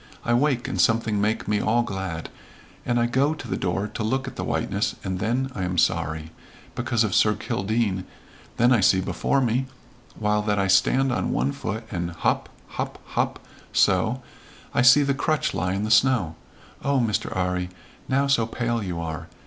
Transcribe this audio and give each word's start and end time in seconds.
I 0.25 0.33
wake 0.33 0.67
and 0.67 0.81
something 0.81 1.21
make 1.21 1.47
me 1.47 1.59
all 1.61 1.83
glad 1.83 2.29
and 2.87 2.99
I 2.99 3.05
go 3.05 3.35
to 3.35 3.47
the 3.47 3.55
door 3.55 3.87
to 3.89 4.01
look 4.01 4.27
at 4.27 4.35
the 4.35 4.43
whiteness, 4.43 4.95
and 5.03 5.19
then 5.19 5.51
I 5.53 5.61
am 5.61 5.77
sorry, 5.77 6.31
because 6.73 7.03
of 7.03 7.13
Sir 7.13 7.35
Kildene, 7.35 8.05
then 8.57 8.71
I 8.71 8.79
see 8.79 8.99
before 8.99 9.41
me 9.41 9.67
while 10.17 10.41
that 10.41 10.57
I 10.57 10.65
stand 10.65 11.11
on 11.11 11.29
one 11.29 11.51
foot, 11.51 11.83
and 11.91 12.09
hop 12.09 12.49
hop 12.69 12.97
hop 13.09 13.45
so, 13.73 14.23
I 14.73 14.81
see 14.81 15.03
the 15.03 15.13
crutch 15.13 15.53
lie 15.53 15.73
in 15.75 15.83
the 15.83 15.91
snow. 15.91 16.35
Oh, 16.83 16.99
Mr. 16.99 17.31
'Arry, 17.37 17.69
now 18.09 18.25
so 18.25 18.47
pale 18.47 18.81
you 18.81 18.99
are! 18.99 19.27